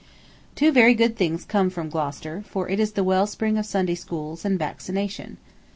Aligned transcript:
Two 0.55 0.71
very 0.71 0.95
good 0.95 1.15
things 1.15 1.45
come 1.45 1.69
from 1.69 1.87
Gloucester, 1.87 2.43
for 2.49 2.67
it 2.67 2.79
is 2.79 2.93
the 2.93 3.03
well 3.03 3.27
spring 3.27 3.55
of 3.55 3.67
Sunday 3.67 3.93
schools 3.93 4.43
and 4.43 4.57
vaccination. 4.57 5.37